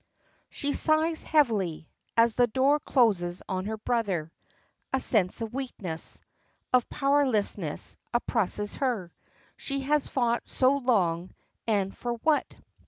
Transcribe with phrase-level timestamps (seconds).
[0.49, 4.31] She sighs heavily, as the door closes on her brother.
[4.91, 6.19] A sense of weakness,
[6.73, 9.13] of powerlessness oppresses her.
[9.57, 11.35] She has fought so long,
[11.67, 12.51] and for what?